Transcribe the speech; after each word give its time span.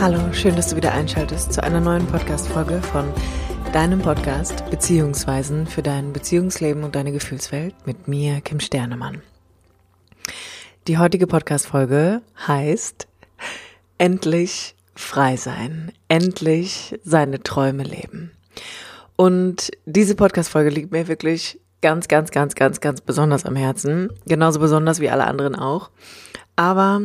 Hallo, 0.00 0.32
schön, 0.32 0.56
dass 0.56 0.68
du 0.68 0.76
wieder 0.76 0.92
einschaltest 0.92 1.52
zu 1.52 1.62
einer 1.62 1.78
neuen 1.78 2.06
Podcast-Folge 2.06 2.80
von 2.80 3.12
deinem 3.74 4.00
Podcast 4.00 4.64
Beziehungsweisen 4.70 5.66
für 5.66 5.82
dein 5.82 6.14
Beziehungsleben 6.14 6.84
und 6.84 6.94
deine 6.94 7.12
Gefühlswelt 7.12 7.74
mit 7.84 8.08
mir, 8.08 8.40
Kim 8.40 8.60
Sternemann. 8.60 9.20
Die 10.86 10.96
heutige 10.96 11.26
Podcast-Folge 11.26 12.22
heißt 12.48 13.08
Endlich 13.98 14.74
frei 14.94 15.36
sein, 15.36 15.92
endlich 16.08 16.98
seine 17.04 17.42
Träume 17.42 17.82
leben. 17.82 18.30
Und 19.16 19.70
diese 19.84 20.14
Podcast-Folge 20.14 20.70
liegt 20.70 20.92
mir 20.92 21.08
wirklich 21.08 21.60
ganz, 21.82 22.08
ganz, 22.08 22.30
ganz, 22.30 22.54
ganz, 22.54 22.80
ganz 22.80 23.02
besonders 23.02 23.44
am 23.44 23.54
Herzen. 23.54 24.10
Genauso 24.24 24.60
besonders 24.60 25.00
wie 25.00 25.10
alle 25.10 25.26
anderen 25.26 25.54
auch. 25.54 25.90
Aber 26.56 27.02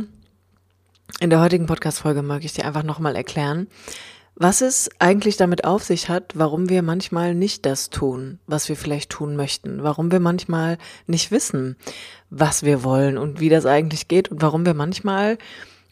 in 1.20 1.30
der 1.30 1.42
heutigen 1.42 1.66
Podcast-Folge 1.66 2.22
mag 2.22 2.44
ich 2.44 2.54
dir 2.54 2.66
einfach 2.66 2.84
nochmal 2.84 3.16
erklären, 3.16 3.68
was 4.36 4.60
es 4.60 4.90
eigentlich 5.00 5.38
damit 5.38 5.64
auf 5.64 5.84
sich 5.84 6.10
hat, 6.10 6.34
warum 6.36 6.68
wir 6.68 6.82
manchmal 6.82 7.34
nicht 7.34 7.66
das 7.66 7.90
tun, 7.90 8.40
was 8.48 8.68
wir 8.68 8.76
vielleicht 8.76 9.10
tun 9.10 9.38
möchten, 9.38 9.82
warum 9.82 10.12
wir 10.12 10.20
manchmal 10.20 10.78
nicht 11.08 11.32
wissen, 11.32 11.78
was 12.30 12.64
wir 12.64 12.84
wollen 12.84 13.18
und 13.18 13.40
wie 13.40 13.48
das 13.48 13.66
eigentlich 13.66 14.10
geht 14.10 14.30
und 14.30 14.42
warum 14.42 14.66
wir 14.66 14.74
manchmal 14.74 15.38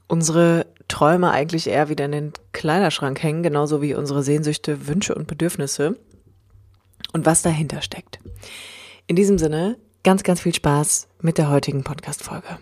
unsere 0.07 0.65
Träume 0.89 1.31
eigentlich 1.31 1.67
eher 1.67 1.87
wieder 1.87 2.03
in 2.03 2.11
den 2.11 2.33
Kleiderschrank 2.51 3.23
hängen, 3.23 3.43
genauso 3.43 3.81
wie 3.81 3.95
unsere 3.95 4.23
Sehnsüchte, 4.23 4.87
Wünsche 4.87 5.15
und 5.15 5.27
Bedürfnisse 5.27 5.97
und 7.13 7.25
was 7.25 7.43
dahinter 7.43 7.81
steckt. 7.81 8.19
In 9.07 9.15
diesem 9.15 9.37
Sinne, 9.37 9.77
ganz, 10.03 10.23
ganz 10.23 10.41
viel 10.41 10.53
Spaß 10.53 11.07
mit 11.21 11.37
der 11.37 11.49
heutigen 11.49 11.85
Podcast-Folge. 11.85 12.57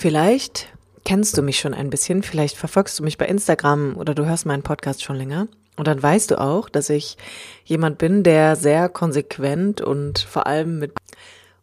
Vielleicht 0.00 0.68
kennst 1.04 1.36
du 1.36 1.42
mich 1.42 1.58
schon 1.58 1.74
ein 1.74 1.90
bisschen, 1.90 2.22
vielleicht 2.22 2.56
verfolgst 2.56 3.00
du 3.00 3.02
mich 3.02 3.18
bei 3.18 3.26
Instagram 3.26 3.96
oder 3.96 4.14
du 4.14 4.26
hörst 4.26 4.46
meinen 4.46 4.62
Podcast 4.62 5.02
schon 5.02 5.16
länger. 5.16 5.48
Und 5.74 5.88
dann 5.88 6.00
weißt 6.00 6.30
du 6.30 6.40
auch, 6.40 6.68
dass 6.68 6.88
ich 6.88 7.16
jemand 7.64 7.98
bin, 7.98 8.22
der 8.22 8.54
sehr 8.54 8.88
konsequent 8.88 9.80
und 9.80 10.20
vor 10.20 10.46
allem 10.46 10.78
mit 10.78 10.92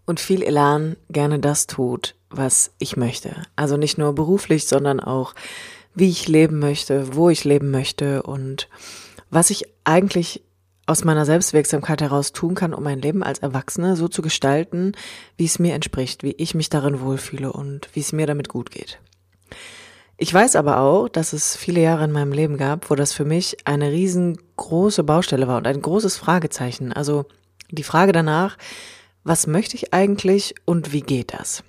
und 0.05 0.19
viel 0.19 0.44
Elan 0.44 0.97
gerne 1.09 1.39
das 1.39 1.66
tut, 1.66 2.16
was 2.30 2.73
ich 2.77 2.97
möchte. 2.97 3.42
Also 3.55 3.77
nicht 3.77 3.97
nur 3.97 4.14
beruflich, 4.14 4.67
sondern 4.67 4.99
auch, 4.99 5.33
wie 5.94 6.09
ich 6.09 6.27
leben 6.27 6.59
möchte, 6.59 7.16
wo 7.16 7.30
ich 7.30 7.45
leben 7.45 7.72
möchte 7.72 8.22
und 8.22 8.67
was 9.30 9.49
ich 9.49 9.64
eigentlich 9.86 10.44
aus 10.86 11.03
meiner 11.03 11.25
Selbstwirksamkeit 11.25 12.02
heraus 12.02 12.31
tun 12.31 12.55
kann, 12.55 12.73
um 12.73 12.83
mein 12.83 13.02
Leben 13.02 13.23
als 13.23 13.39
Erwachsene 13.39 13.95
so 13.95 14.08
zu 14.08 14.22
gestalten, 14.22 14.94
wie 15.38 15.45
es 15.45 15.59
mir 15.59 15.73
entspricht, 15.73 16.23
wie 16.23 16.36
ich 16.38 16.53
mich 16.53 16.69
darin 16.69 17.02
wohlfühle 17.02 17.52
und 17.52 17.89
wie 17.94 18.02
es 18.02 18.14
mir 18.14 18.27
damit 18.27 18.50
gut 18.50 18.72
geht. 18.72 19.00
Ich 20.17 20.33
weiß 20.33 20.55
aber 20.55 20.80
auch, 20.80 21.09
dass 21.09 21.33
es 21.33 21.58
viele 21.58 21.81
Jahre 21.81 22.05
in 22.05 22.11
meinem 22.11 22.31
Leben 22.31 22.58
gab, 22.58 22.89
wo 22.89 22.95
das 22.95 23.11
für 23.11 23.25
mich 23.25 23.58
eine 23.66 23.92
riesengroße 23.92 25.03
Baustelle 25.03 25.47
war 25.47 25.58
und 25.58 25.67
ein 25.67 25.81
großes 25.81 26.16
Fragezeichen. 26.16 26.94
Also 26.94 27.25
die 27.70 27.83
Frage 27.83 28.14
danach, 28.14 28.58
was 29.23 29.47
möchte 29.47 29.75
ich 29.75 29.94
eigentlich 29.94 30.55
und 30.66 30.94
wie 30.94 31.02
geht 31.02 31.33
das? 31.33 31.64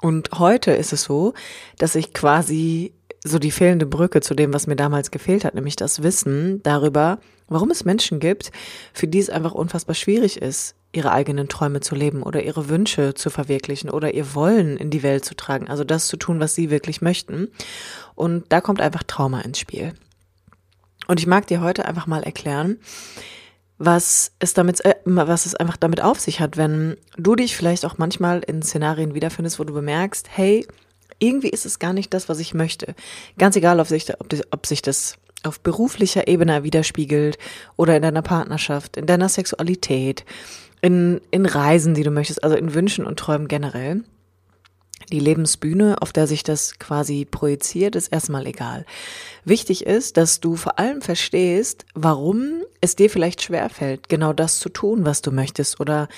Und 0.00 0.38
heute 0.38 0.72
ist 0.72 0.92
es 0.92 1.02
so, 1.04 1.32
dass 1.78 1.94
ich 1.94 2.12
quasi 2.12 2.92
so 3.24 3.38
die 3.38 3.50
fehlende 3.50 3.86
Brücke 3.86 4.20
zu 4.20 4.34
dem, 4.34 4.52
was 4.52 4.66
mir 4.66 4.76
damals 4.76 5.10
gefehlt 5.10 5.44
hat, 5.44 5.54
nämlich 5.54 5.76
das 5.76 6.02
Wissen 6.02 6.62
darüber, 6.62 7.18
warum 7.48 7.70
es 7.70 7.84
Menschen 7.84 8.20
gibt, 8.20 8.52
für 8.92 9.08
die 9.08 9.18
es 9.18 9.30
einfach 9.30 9.52
unfassbar 9.52 9.94
schwierig 9.94 10.40
ist, 10.40 10.76
ihre 10.92 11.10
eigenen 11.10 11.48
Träume 11.48 11.80
zu 11.80 11.94
leben 11.94 12.22
oder 12.22 12.42
ihre 12.42 12.68
Wünsche 12.68 13.14
zu 13.14 13.30
verwirklichen 13.30 13.90
oder 13.90 14.12
ihr 14.14 14.34
Wollen 14.34 14.76
in 14.76 14.90
die 14.90 15.02
Welt 15.02 15.24
zu 15.24 15.34
tragen, 15.34 15.68
also 15.68 15.84
das 15.84 16.06
zu 16.06 16.18
tun, 16.18 16.38
was 16.38 16.54
sie 16.54 16.70
wirklich 16.70 17.00
möchten. 17.00 17.48
Und 18.14 18.44
da 18.50 18.60
kommt 18.60 18.82
einfach 18.82 19.02
Trauma 19.02 19.40
ins 19.40 19.58
Spiel. 19.58 19.94
Und 21.08 21.18
ich 21.18 21.26
mag 21.26 21.46
dir 21.46 21.62
heute 21.62 21.86
einfach 21.86 22.06
mal 22.06 22.22
erklären, 22.22 22.78
was 23.78 24.32
es 24.38 24.54
damit, 24.54 24.84
äh, 24.84 24.94
was 25.04 25.46
es 25.46 25.54
einfach 25.54 25.76
damit 25.76 26.00
auf 26.00 26.20
sich 26.20 26.40
hat, 26.40 26.56
wenn 26.56 26.96
du 27.16 27.34
dich 27.34 27.56
vielleicht 27.56 27.84
auch 27.84 27.98
manchmal 27.98 28.40
in 28.40 28.62
Szenarien 28.62 29.14
wiederfindest, 29.14 29.58
wo 29.58 29.64
du 29.64 29.74
bemerkst, 29.74 30.28
hey, 30.30 30.66
irgendwie 31.18 31.50
ist 31.50 31.66
es 31.66 31.78
gar 31.78 31.92
nicht 31.92 32.14
das, 32.14 32.28
was 32.28 32.38
ich 32.38 32.54
möchte. 32.54 32.94
Ganz 33.38 33.56
egal, 33.56 33.80
ob 33.80 33.86
sich, 33.86 34.10
ob, 34.20 34.28
ob 34.50 34.66
sich 34.66 34.82
das 34.82 35.16
auf 35.42 35.60
beruflicher 35.60 36.26
Ebene 36.26 36.64
widerspiegelt 36.64 37.38
oder 37.76 37.96
in 37.96 38.02
deiner 38.02 38.22
Partnerschaft, 38.22 38.96
in 38.96 39.06
deiner 39.06 39.28
Sexualität, 39.28 40.24
in, 40.80 41.20
in 41.30 41.46
Reisen, 41.46 41.94
die 41.94 42.02
du 42.02 42.10
möchtest, 42.10 42.42
also 42.42 42.56
in 42.56 42.74
Wünschen 42.74 43.06
und 43.06 43.18
Träumen 43.18 43.48
generell. 43.48 44.02
Die 45.12 45.20
Lebensbühne, 45.20 46.00
auf 46.00 46.12
der 46.12 46.26
sich 46.26 46.42
das 46.42 46.78
quasi 46.78 47.26
projiziert, 47.30 47.96
ist 47.96 48.08
erstmal 48.08 48.46
egal. 48.46 48.86
Wichtig 49.44 49.86
ist, 49.86 50.16
dass 50.16 50.40
du 50.40 50.56
vor 50.56 50.78
allem 50.78 51.02
verstehst, 51.02 51.84
warum 51.94 52.62
es 52.80 52.96
dir 52.96 53.10
vielleicht 53.10 53.42
schwerfällt, 53.42 54.08
genau 54.08 54.32
das 54.32 54.58
zu 54.58 54.68
tun, 54.68 55.04
was 55.04 55.22
du 55.22 55.30
möchtest 55.30 55.80
oder 55.80 56.08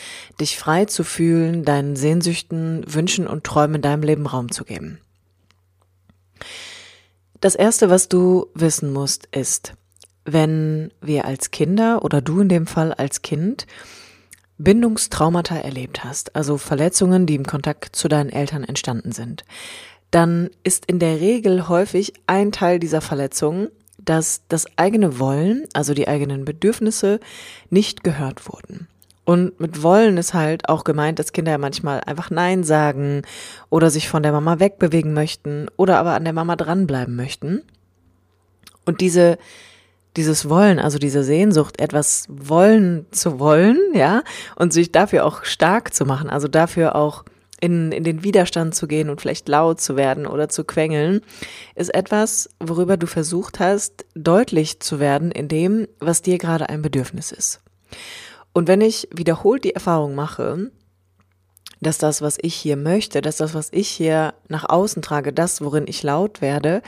dich 0.41 0.56
frei 0.58 0.84
zu 0.84 1.04
fühlen, 1.04 1.64
deinen 1.64 1.97
Sehnsüchten, 1.97 2.84
Wünschen 2.86 3.26
und 3.26 3.44
Träumen 3.44 3.76
in 3.76 3.82
deinem 3.82 4.02
Leben 4.02 4.26
Raum 4.26 4.50
zu 4.50 4.64
geben. 4.64 4.98
Das 7.41 7.54
erste, 7.54 7.91
was 7.91 8.08
du 8.08 8.47
wissen 8.54 8.92
musst, 8.92 9.28
ist, 9.32 9.74
wenn 10.24 10.92
wir 11.00 11.24
als 11.24 11.50
Kinder 11.50 12.04
oder 12.04 12.20
du 12.20 12.41
in 12.41 12.48
dem 12.48 12.66
Fall 12.66 12.92
als 12.92 13.22
Kind 13.22 13.66
Bindungstraumata 14.59 15.56
erlebt 15.56 16.05
hast, 16.05 16.34
also 16.34 16.56
Verletzungen, 16.56 17.27
die 17.27 17.34
im 17.34 17.44
Kontakt 17.44 17.94
zu 17.94 18.09
deinen 18.09 18.31
Eltern 18.31 18.65
entstanden 18.65 19.12
sind, 19.12 19.44
dann 20.11 20.50
ist 20.65 20.87
in 20.87 20.99
der 20.99 21.21
Regel 21.21 21.69
häufig 21.69 22.15
ein 22.27 22.53
Teil 22.53 22.78
dieser 22.78 23.00
Verletzungen, 23.00 23.69
dass 23.99 24.43
das 24.49 24.66
eigene 24.77 25.19
Wollen, 25.19 25.65
also 25.72 25.93
die 25.93 26.09
eigenen 26.09 26.45
Bedürfnisse, 26.45 27.21
nicht 27.71 28.05
gehört 28.05 28.49
wurden. 28.49 28.89
Und 29.25 29.59
mit 29.59 29.83
wollen 29.83 30.19
ist 30.19 30.34
halt 30.34 30.69
auch 30.69 30.84
gemeint, 30.84 31.19
dass 31.19 31.33
Kinder 31.33 31.50
ja 31.50 31.59
manchmal 31.59 32.00
einfach 32.00 32.31
Nein 32.31 32.62
sagen 32.62 33.22
oder 33.71 33.91
sich 33.91 34.09
von 34.09 34.22
der 34.22 34.31
Mama 34.31 34.61
wegbewegen 34.61 35.15
möchten 35.15 35.66
oder 35.77 35.99
aber 35.99 36.12
an 36.12 36.22
der 36.22 36.33
Mama 36.33 36.55
dranbleiben 36.55 37.16
möchten. 37.16 37.62
Und 38.84 39.00
diese, 39.00 39.37
dieses 40.16 40.49
Wollen, 40.49 40.78
also 40.78 40.99
diese 40.99 41.22
Sehnsucht, 41.22 41.81
etwas 41.81 42.27
wollen 42.28 43.06
zu 43.10 43.38
wollen, 43.38 43.78
ja, 43.94 44.22
und 44.56 44.72
sich 44.72 44.93
dafür 44.93 45.25
auch 45.25 45.44
stark 45.44 45.94
zu 45.94 46.04
machen, 46.04 46.31
also 46.31 46.49
dafür 46.49 46.97
auch 46.97 47.25
in, 47.60 47.93
in 47.93 48.04
den 48.04 48.22
Widerstand 48.22 48.75
zu 48.75 48.87
gehen 48.87 49.09
und 49.09 49.21
vielleicht 49.21 49.49
laut 49.49 49.81
zu 49.81 49.97
werden 49.97 50.27
oder 50.27 50.49
zu 50.49 50.65
quengeln, 50.65 51.22
ist 51.75 51.94
etwas, 51.94 52.50
worüber 52.60 52.97
du 52.97 53.06
versucht 53.06 53.60
hast, 53.60 54.04
deutlich 54.15 54.81
zu 54.81 55.00
werden 55.00 55.31
in 55.31 55.49
dem, 55.49 55.88
was 55.99 56.22
dir 56.22 56.38
gerade 56.38 56.69
ein 56.69 56.83
Bedürfnis 56.83 57.33
ist. 57.33 57.60
Und 58.53 58.69
wenn 58.69 58.81
ich 58.81 59.09
wiederholt 59.12 59.65
die 59.65 59.75
Erfahrung 59.75 60.15
mache, 60.15 60.71
dass 61.86 61.98
das, 61.98 62.20
was 62.20 62.36
ich 62.42 62.54
hier 62.54 62.76
möchte, 62.76 63.20
dass 63.20 63.36
das, 63.36 63.54
was 63.54 63.69
ich 63.70 63.88
hier 63.88 64.34
nach 64.48 64.69
außen 64.69 65.02
trage, 65.02 65.32
das, 65.32 65.60
worin 65.60 65.86
ich 65.86 66.02
laut 66.02 66.41
werde, 66.41 66.82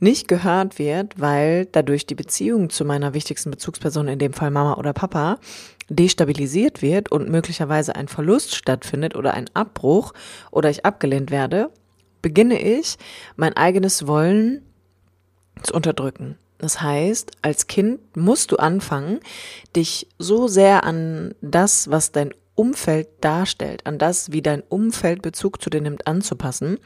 nicht 0.00 0.26
gehört 0.26 0.78
wird, 0.78 1.20
weil 1.20 1.66
dadurch 1.66 2.06
die 2.06 2.14
Beziehung 2.14 2.70
zu 2.70 2.84
meiner 2.86 3.12
wichtigsten 3.12 3.50
Bezugsperson, 3.50 4.08
in 4.08 4.18
dem 4.18 4.32
Fall 4.32 4.50
Mama 4.50 4.74
oder 4.74 4.94
Papa, 4.94 5.38
destabilisiert 5.90 6.80
wird 6.80 7.12
und 7.12 7.28
möglicherweise 7.28 7.94
ein 7.94 8.08
Verlust 8.08 8.54
stattfindet 8.54 9.14
oder 9.16 9.34
ein 9.34 9.50
Abbruch 9.52 10.14
oder 10.50 10.70
ich 10.70 10.84
abgelehnt 10.86 11.30
werde, 11.30 11.70
beginne 12.22 12.60
ich, 12.60 12.96
mein 13.36 13.54
eigenes 13.54 14.06
Wollen 14.06 14.62
zu 15.62 15.74
unterdrücken. 15.74 16.38
Das 16.56 16.80
heißt, 16.80 17.32
als 17.42 17.66
Kind 17.66 18.00
musst 18.16 18.50
du 18.50 18.56
anfangen, 18.56 19.20
dich 19.76 20.08
so 20.18 20.48
sehr 20.48 20.84
an 20.84 21.34
das, 21.40 21.90
was 21.90 22.12
dein 22.12 22.32
Umfeld 22.58 23.08
darstellt, 23.20 23.86
an 23.86 23.98
das, 23.98 24.32
wie 24.32 24.42
dein 24.42 24.62
Umfeld 24.62 25.22
Bezug 25.22 25.62
zu 25.62 25.70
dir 25.70 25.80
nimmt, 25.80 26.08
anzupassen, 26.08 26.78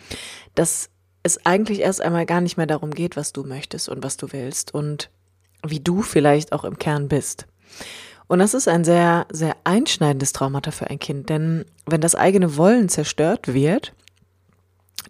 dass 0.55 0.91
es 1.23 1.47
eigentlich 1.47 1.81
erst 1.81 2.03
einmal 2.03 2.27
gar 2.27 2.43
nicht 2.43 2.59
mehr 2.59 2.67
darum 2.67 2.91
geht, 2.91 3.17
was 3.17 3.33
du 3.33 3.45
möchtest 3.45 3.89
und 3.89 4.05
was 4.05 4.19
du 4.19 4.33
willst 4.33 4.75
und 4.75 5.11
wie 5.67 5.81
du 5.81 6.03
vielleicht 6.03 6.53
auch 6.53 6.65
im 6.65 6.79
Kern 6.79 7.09
bist. 7.09 7.47
Und 8.27 8.41
das 8.41 8.53
ist 8.55 8.69
ein 8.69 8.85
sehr, 8.85 9.27
sehr 9.31 9.57
einschneidendes 9.65 10.33
Traumata 10.33 10.73
für 10.73 10.91
ein 10.91 10.99
Kind, 10.99 11.31
denn 11.31 11.65
wenn 11.87 12.01
das 12.01 12.15
eigene 12.15 12.57
Wollen 12.57 12.89
zerstört 12.89 13.55
wird, 13.55 13.95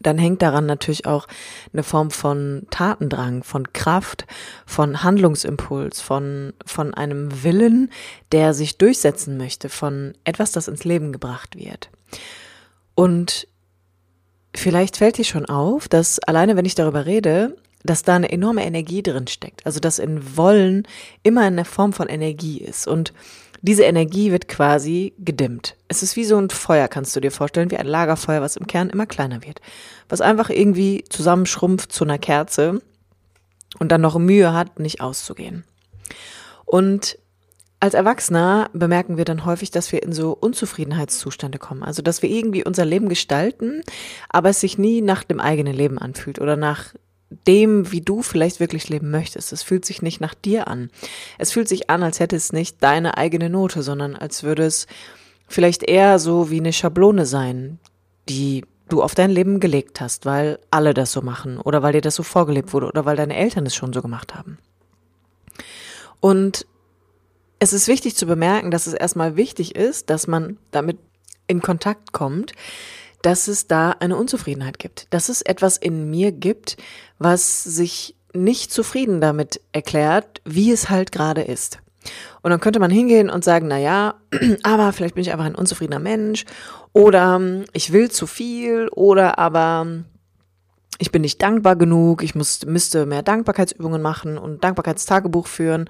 dann 0.00 0.19
hängt 0.19 0.43
daran 0.43 0.67
natürlich 0.67 1.06
auch 1.06 1.27
eine 1.73 1.83
Form 1.83 2.11
von 2.11 2.67
Tatendrang, 2.71 3.43
von 3.43 3.73
Kraft, 3.73 4.27
von 4.67 5.03
Handlungsimpuls, 5.03 6.00
von, 6.00 6.53
von 6.67 6.94
einem 6.94 7.43
Willen, 7.43 7.91
der 8.33 8.55
sich 8.55 8.79
durchsetzen 8.79 9.37
möchte, 9.37 9.69
von 9.69 10.15
etwas, 10.25 10.53
das 10.53 10.69
ins 10.69 10.85
Leben 10.85 11.12
gebracht 11.12 11.56
wird. 11.56 11.91
Und 12.94 13.47
vielleicht 14.55 14.97
fällt 14.97 15.19
dir 15.19 15.25
schon 15.25 15.47
auf, 15.47 15.89
dass 15.89 16.19
alleine 16.21 16.56
wenn 16.56 16.65
ich 16.65 16.75
darüber 16.75 17.06
rede, 17.06 17.56
dass 17.85 18.03
da 18.03 18.17
eine 18.17 18.31
enorme 18.31 18.65
Energie 18.65 19.03
drin 19.03 19.27
steckt. 19.27 19.67
Also 19.67 19.81
dass 19.81 19.99
in 19.99 20.37
Wollen 20.37 20.87
immer 21.23 21.43
eine 21.43 21.65
Form 21.65 21.93
von 21.93 22.09
Energie 22.09 22.59
ist. 22.59 22.87
Und 22.87 23.12
diese 23.62 23.85
Energie 23.85 24.32
wird 24.32 24.49
quasi 24.49 25.14
gedimmt. 25.19 25.76
Es 25.87 26.03
ist 26.03 26.17
wie 26.17 26.25
so 26.25 26.37
ein 26.37 26.50
Feuer, 26.50 26.88
kannst 26.88 27.14
du 27.14 27.20
dir 27.20 27.31
vorstellen, 27.31 27.70
wie 27.70 27.76
ein 27.76 27.87
Lagerfeuer, 27.87 28.43
was 28.43 28.56
im 28.56 28.67
Kern 28.67 28.91
immer 28.91 29.06
kleiner 29.06 29.44
wird. 29.44 29.61
Was 30.09 30.20
einfach 30.20 30.50
irgendwie 30.50 31.05
zusammenschrumpft 31.09 31.93
zu 31.93 32.05
einer 32.05 32.19
Kerze 32.19 32.82
und 33.79 33.93
dann 33.93 34.00
noch 34.00 34.19
Mühe 34.19 34.53
hat, 34.53 34.81
nicht 34.81 35.00
auszugehen. 35.00 35.64
Und 36.64 37.19
als 37.79 37.94
Erwachsener 37.94 38.69
bemerken 38.73 39.17
wir 39.17 39.25
dann 39.25 39.44
häufig, 39.44 39.70
dass 39.70 39.93
wir 39.93 40.03
in 40.03 40.12
so 40.12 40.32
Unzufriedenheitszustände 40.32 41.58
kommen. 41.58 41.82
Also, 41.82 42.03
dass 42.03 42.23
wir 42.23 42.31
irgendwie 42.31 42.65
unser 42.65 42.85
Leben 42.85 43.08
gestalten, 43.08 43.82
aber 44.29 44.50
es 44.50 44.61
sich 44.61 44.76
nie 44.76 45.03
nach 45.03 45.23
dem 45.25 45.41
eigenen 45.41 45.75
Leben 45.75 45.99
anfühlt 45.99 46.41
oder 46.41 46.56
nach 46.56 46.94
dem, 47.46 47.93
wie 47.93 48.00
du 48.00 48.23
vielleicht 48.23 48.61
wirklich 48.61 48.88
leben 48.88 49.11
möchtest. 49.11 49.52
Es 49.52 49.62
fühlt 49.62 49.84
sich 49.84 50.02
nicht 50.02 50.20
nach 50.20 50.34
dir 50.34 50.69
an. 50.69 50.90
Es 51.38 51.52
fühlt 51.52 51.69
sich 51.69 51.90
an, 51.90 52.02
als 52.02 52.20
hätte 52.20 52.37
es 52.37 52.52
nicht 52.52 52.82
deine 52.82 53.17
eigene 53.17 53.50
Note, 53.50 53.82
sondern 53.82 54.17
als 54.17 54.43
würde 54.43 54.64
es 54.64 54.87
vielleicht 55.49 55.82
eher 55.82 56.19
so 56.19 56.50
wie 56.50 56.61
eine 56.61 56.73
Schablone 56.73 57.26
sein, 57.26 57.79
die 58.29 58.64
du 58.88 59.02
auf 59.02 59.14
dein 59.14 59.31
Leben 59.31 59.61
gelegt 59.61 60.00
hast, 60.00 60.26
weil 60.26 60.58
alle 60.70 60.94
das 60.94 61.12
so 61.12 61.23
machen 61.23 61.58
oder 61.58 61.82
weil 61.82 61.93
dir 61.93 62.00
das 62.00 62.14
so 62.14 62.23
vorgelebt 62.23 62.73
wurde 62.73 62.87
oder 62.87 63.05
weil 63.05 63.17
deine 63.17 63.37
Eltern 63.37 63.67
es 63.67 63.75
schon 63.75 63.93
so 63.93 64.02
gemacht 64.02 64.34
haben. 64.34 64.58
Und 66.20 66.67
es 67.58 67.73
ist 67.73 67.88
wichtig 67.88 68.17
zu 68.17 68.26
bemerken, 68.26 68.70
dass 68.70 68.87
es 68.87 68.94
erstmal 68.94 69.37
wichtig 69.37 69.76
ist, 69.76 70.11
dass 70.11 70.26
man 70.26 70.58
damit 70.70 70.99
in 71.46 71.62
Kontakt 71.62 72.12
kommt, 72.12 72.52
dass 73.22 73.48
es 73.48 73.66
da 73.66 73.92
eine 73.92 74.16
Unzufriedenheit 74.16 74.78
gibt, 74.78 75.06
dass 75.10 75.28
es 75.28 75.42
etwas 75.42 75.76
in 75.76 76.10
mir 76.10 76.32
gibt, 76.32 76.76
was 77.19 77.62
sich 77.62 78.16
nicht 78.34 78.72
zufrieden 78.72 79.20
damit 79.20 79.60
erklärt, 79.72 80.40
wie 80.44 80.70
es 80.70 80.90
halt 80.90 81.12
gerade 81.12 81.42
ist. 81.42 81.78
Und 82.42 82.50
dann 82.50 82.60
könnte 82.60 82.80
man 82.80 82.90
hingehen 82.90 83.30
und 83.30 83.44
sagen, 83.44 83.69
na 83.69 83.78
ja, 83.78 84.14
aber 84.62 84.92
vielleicht 84.92 85.14
bin 85.14 85.22
ich 85.22 85.32
einfach 85.32 85.44
ein 85.44 85.54
unzufriedener 85.54 86.00
Mensch 86.00 86.44
oder 86.92 87.36
ähm, 87.36 87.64
ich 87.72 87.92
will 87.92 88.10
zu 88.10 88.26
viel 88.26 88.88
oder 88.88 89.38
aber 89.38 89.82
ähm, 89.86 90.04
ich 90.98 91.10
bin 91.10 91.22
nicht 91.22 91.42
dankbar 91.42 91.76
genug, 91.76 92.22
ich 92.22 92.34
muss, 92.34 92.64
müsste 92.64 93.06
mehr 93.06 93.22
Dankbarkeitsübungen 93.22 94.02
machen 94.02 94.38
und 94.38 94.62
Dankbarkeitstagebuch 94.62 95.46
führen, 95.46 95.88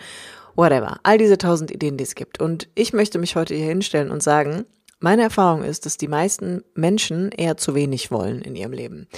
whatever. 0.54 1.00
All 1.02 1.18
diese 1.18 1.38
tausend 1.38 1.70
Ideen, 1.70 1.96
die 1.96 2.04
es 2.04 2.14
gibt. 2.14 2.40
Und 2.40 2.68
ich 2.74 2.92
möchte 2.92 3.18
mich 3.18 3.36
heute 3.36 3.54
hier 3.54 3.66
hinstellen 3.66 4.10
und 4.10 4.22
sagen, 4.22 4.64
meine 5.02 5.22
Erfahrung 5.22 5.64
ist, 5.64 5.86
dass 5.86 5.96
die 5.96 6.08
meisten 6.08 6.62
Menschen 6.74 7.30
eher 7.30 7.56
zu 7.56 7.74
wenig 7.74 8.10
wollen 8.10 8.42
in 8.42 8.56
ihrem 8.56 8.72
Leben. 8.72 9.08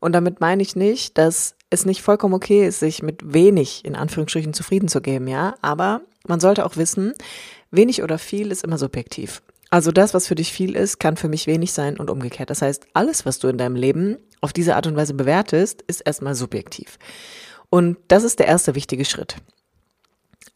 Und 0.00 0.12
damit 0.12 0.40
meine 0.40 0.62
ich 0.62 0.76
nicht, 0.76 1.18
dass 1.18 1.54
es 1.70 1.84
nicht 1.84 2.02
vollkommen 2.02 2.34
okay 2.34 2.66
ist, 2.66 2.80
sich 2.80 3.02
mit 3.02 3.32
wenig 3.32 3.84
in 3.84 3.96
Anführungsstrichen 3.96 4.54
zufrieden 4.54 4.88
zu 4.88 5.00
geben, 5.00 5.28
ja. 5.28 5.54
Aber 5.62 6.02
man 6.26 6.40
sollte 6.40 6.64
auch 6.64 6.76
wissen, 6.76 7.12
wenig 7.70 8.02
oder 8.02 8.18
viel 8.18 8.50
ist 8.50 8.64
immer 8.64 8.78
subjektiv. 8.78 9.42
Also 9.70 9.90
das, 9.90 10.14
was 10.14 10.28
für 10.28 10.36
dich 10.36 10.52
viel 10.52 10.76
ist, 10.76 10.98
kann 10.98 11.16
für 11.16 11.28
mich 11.28 11.46
wenig 11.46 11.72
sein 11.72 11.98
und 11.98 12.08
umgekehrt. 12.08 12.50
Das 12.50 12.62
heißt, 12.62 12.86
alles, 12.94 13.26
was 13.26 13.38
du 13.38 13.48
in 13.48 13.58
deinem 13.58 13.76
Leben 13.76 14.16
auf 14.40 14.52
diese 14.52 14.76
Art 14.76 14.86
und 14.86 14.96
Weise 14.96 15.14
bewertest, 15.14 15.82
ist 15.86 16.00
erstmal 16.00 16.34
subjektiv. 16.34 16.98
Und 17.68 17.98
das 18.08 18.22
ist 18.22 18.38
der 18.38 18.46
erste 18.46 18.74
wichtige 18.74 19.04
Schritt. 19.04 19.36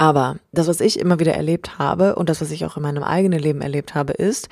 Aber 0.01 0.39
das, 0.51 0.67
was 0.67 0.81
ich 0.81 0.99
immer 0.99 1.19
wieder 1.19 1.35
erlebt 1.35 1.79
habe 1.79 2.15
und 2.17 2.31
das, 2.31 2.41
was 2.41 2.51
ich 2.51 2.65
auch 2.65 2.79
in 2.79 2.83
meinem 2.83 3.03
eigenen 3.03 3.39
Leben 3.39 3.61
erlebt 3.61 3.95
habe, 3.95 4.15
ist, 4.15 4.49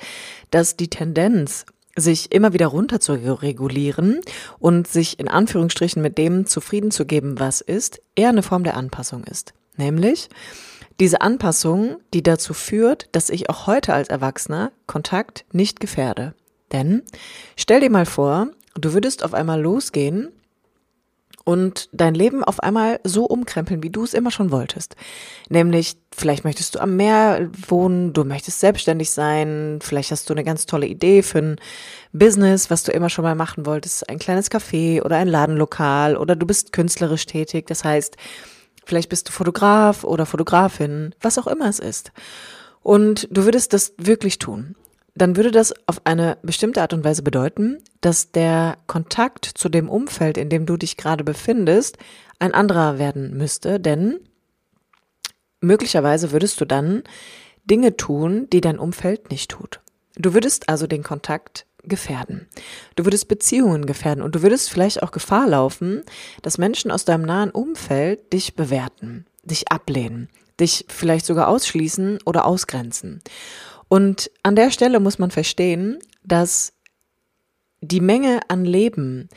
dass 0.51 0.77
die 0.77 0.91
Tendenz, 0.91 1.65
sich 1.95 2.31
immer 2.31 2.53
wieder 2.53 2.67
runter 2.67 2.99
zu 2.99 3.13
regulieren 3.13 4.21
und 4.59 4.87
sich 4.87 5.19
in 5.19 5.27
Anführungsstrichen 5.27 6.03
mit 6.03 6.19
dem 6.19 6.45
zufrieden 6.45 6.91
zu 6.91 7.03
geben, 7.03 7.39
was 7.39 7.61
ist, 7.61 7.99
eher 8.15 8.29
eine 8.29 8.43
Form 8.43 8.63
der 8.63 8.77
Anpassung 8.77 9.23
ist. 9.23 9.55
Nämlich 9.75 10.29
diese 10.99 11.21
Anpassung, 11.21 11.97
die 12.13 12.21
dazu 12.21 12.53
führt, 12.53 13.09
dass 13.11 13.31
ich 13.31 13.49
auch 13.49 13.65
heute 13.65 13.95
als 13.95 14.07
Erwachsener 14.07 14.71
Kontakt 14.85 15.45
nicht 15.51 15.79
gefährde. 15.79 16.35
Denn 16.71 17.01
stell 17.55 17.79
dir 17.79 17.89
mal 17.89 18.05
vor, 18.05 18.49
du 18.75 18.93
würdest 18.93 19.25
auf 19.25 19.33
einmal 19.33 19.59
losgehen 19.59 20.29
und 21.49 21.89
dein 21.91 22.13
Leben 22.13 22.43
auf 22.43 22.59
einmal 22.59 22.99
so 23.03 23.25
umkrempeln, 23.25 23.81
wie 23.81 23.89
du 23.89 24.03
es 24.03 24.13
immer 24.13 24.29
schon 24.29 24.51
wolltest. 24.51 24.95
Nämlich, 25.49 25.97
vielleicht 26.15 26.43
möchtest 26.43 26.75
du 26.75 26.79
am 26.79 26.95
Meer 26.95 27.49
wohnen, 27.67 28.13
du 28.13 28.23
möchtest 28.23 28.59
selbstständig 28.59 29.09
sein, 29.09 29.79
vielleicht 29.81 30.11
hast 30.11 30.29
du 30.29 30.35
eine 30.35 30.43
ganz 30.43 30.67
tolle 30.67 30.85
Idee 30.85 31.23
für 31.23 31.39
ein 31.39 31.55
Business, 32.13 32.69
was 32.69 32.83
du 32.83 32.91
immer 32.91 33.09
schon 33.09 33.23
mal 33.23 33.33
machen 33.33 33.65
wolltest, 33.65 34.07
ein 34.11 34.19
kleines 34.19 34.51
Café 34.51 35.01
oder 35.01 35.15
ein 35.15 35.27
Ladenlokal 35.27 36.17
oder 36.17 36.35
du 36.35 36.45
bist 36.45 36.71
künstlerisch 36.71 37.25
tätig, 37.25 37.65
das 37.65 37.83
heißt, 37.83 38.15
vielleicht 38.85 39.09
bist 39.09 39.27
du 39.27 39.31
Fotograf 39.31 40.03
oder 40.03 40.27
Fotografin, 40.27 41.15
was 41.19 41.39
auch 41.39 41.47
immer 41.47 41.67
es 41.67 41.79
ist. 41.79 42.11
Und 42.83 43.27
du 43.31 43.45
würdest 43.45 43.73
das 43.73 43.93
wirklich 43.97 44.37
tun 44.37 44.75
dann 45.15 45.35
würde 45.35 45.51
das 45.51 45.73
auf 45.87 46.01
eine 46.05 46.37
bestimmte 46.41 46.81
Art 46.81 46.93
und 46.93 47.03
Weise 47.03 47.23
bedeuten, 47.23 47.83
dass 48.01 48.31
der 48.31 48.77
Kontakt 48.87 49.45
zu 49.45 49.69
dem 49.69 49.89
Umfeld, 49.89 50.37
in 50.37 50.49
dem 50.49 50.65
du 50.65 50.77
dich 50.77 50.97
gerade 50.97 51.23
befindest, 51.23 51.97
ein 52.39 52.53
anderer 52.53 52.99
werden 52.99 53.35
müsste, 53.35 53.79
denn 53.79 54.19
möglicherweise 55.61 56.31
würdest 56.31 56.61
du 56.61 56.65
dann 56.65 57.03
Dinge 57.65 57.97
tun, 57.97 58.47
die 58.51 58.61
dein 58.61 58.79
Umfeld 58.79 59.29
nicht 59.29 59.51
tut. 59.51 59.81
Du 60.15 60.33
würdest 60.33 60.69
also 60.69 60.87
den 60.87 61.03
Kontakt 61.03 61.65
gefährden. 61.83 62.47
Du 62.95 63.05
würdest 63.05 63.27
Beziehungen 63.27 63.85
gefährden 63.85 64.23
und 64.23 64.35
du 64.35 64.41
würdest 64.41 64.69
vielleicht 64.69 65.01
auch 65.03 65.11
Gefahr 65.11 65.47
laufen, 65.47 66.03
dass 66.41 66.57
Menschen 66.57 66.91
aus 66.91 67.05
deinem 67.05 67.23
nahen 67.23 67.51
Umfeld 67.51 68.33
dich 68.33 68.55
bewerten, 68.55 69.25
dich 69.43 69.71
ablehnen, 69.71 70.29
dich 70.59 70.85
vielleicht 70.89 71.25
sogar 71.25 71.47
ausschließen 71.47 72.19
oder 72.25 72.45
ausgrenzen. 72.45 73.21
Und 73.89 74.31
an 74.43 74.55
der 74.55 74.71
Stelle 74.71 74.99
muss 74.99 75.19
man 75.19 75.31
verstehen, 75.31 75.99
dass 76.23 76.73
die 77.81 78.01
Menge 78.01 78.39
an 78.47 78.63
Leben, 78.63 79.29